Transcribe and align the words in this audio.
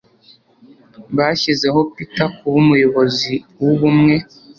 Bashyizeho 1.17 1.79
Peter 1.93 2.27
kuba 2.37 2.55
umuyobozi 2.63 3.33
wubumwe 3.59 4.15